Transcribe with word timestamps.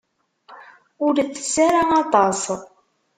Ur 1.05 1.13
tess 1.29 1.53
ara 1.67 1.83
aṭas. 2.01 2.41